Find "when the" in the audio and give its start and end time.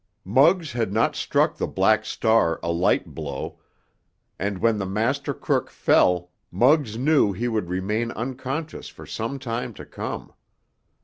4.57-4.85